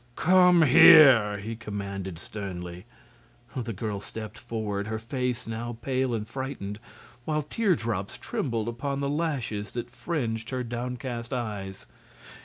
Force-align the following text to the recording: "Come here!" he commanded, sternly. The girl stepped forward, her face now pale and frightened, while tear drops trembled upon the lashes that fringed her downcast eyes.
"Come 0.15 0.63
here!" 0.63 1.37
he 1.37 1.55
commanded, 1.55 2.17
sternly. 2.17 2.85
The 3.55 3.71
girl 3.71 3.99
stepped 4.01 4.39
forward, 4.39 4.87
her 4.87 4.97
face 4.97 5.45
now 5.45 5.77
pale 5.83 6.15
and 6.15 6.27
frightened, 6.27 6.79
while 7.23 7.43
tear 7.43 7.75
drops 7.75 8.17
trembled 8.17 8.67
upon 8.67 8.99
the 8.99 9.09
lashes 9.11 9.69
that 9.73 9.91
fringed 9.91 10.49
her 10.49 10.63
downcast 10.63 11.33
eyes. 11.35 11.85